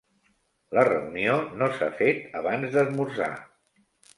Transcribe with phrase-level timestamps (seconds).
[0.77, 3.33] La reunió no s'ha fet abans d'esmorzar.